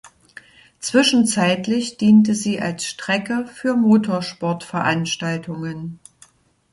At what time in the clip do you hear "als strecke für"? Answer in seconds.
2.59-3.75